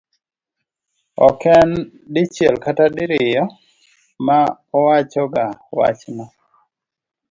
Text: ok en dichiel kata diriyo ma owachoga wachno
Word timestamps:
ok 1.27 1.41
en 1.59 1.69
dichiel 2.13 2.55
kata 2.63 2.85
diriyo 2.95 3.43
ma 4.25 4.39
owachoga 4.77 5.45
wachno 5.77 6.25